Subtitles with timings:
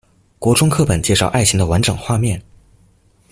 [0.39, 2.41] 國中課本介紹愛情的完整畫面